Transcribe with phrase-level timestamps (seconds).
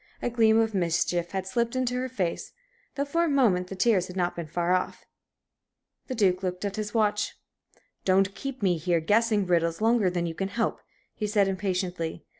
[0.19, 2.53] A gleam of mischief had slipped into her face,
[2.95, 5.05] though for a moment the tears had not been far off.
[6.07, 7.35] The Duke looked at his watch.
[8.03, 10.81] "Don't keep me here guessing riddles longer than you can help,"
[11.13, 12.25] he said, impatiently.